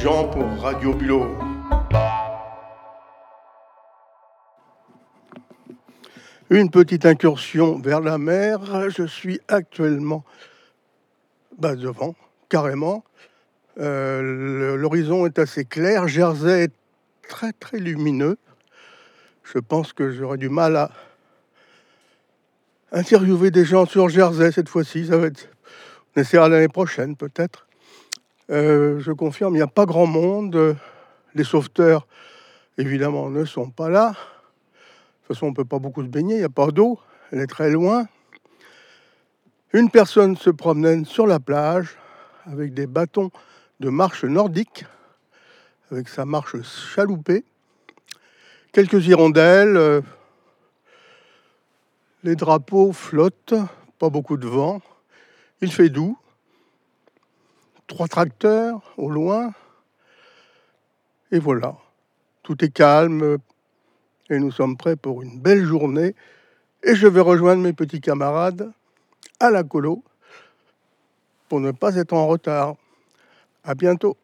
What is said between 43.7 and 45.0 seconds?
de marche nordique,